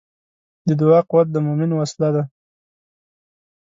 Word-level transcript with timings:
د 0.67 0.69
دعا 0.81 0.99
قوت 1.09 1.27
د 1.31 1.37
مؤمن 1.45 1.71
وسله 1.73 2.09
ده. 2.15 2.23